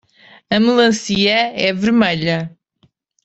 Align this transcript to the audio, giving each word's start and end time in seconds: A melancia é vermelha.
A 0.49 0.57
melancia 0.59 1.37
é 1.55 1.71
vermelha. 1.71 2.39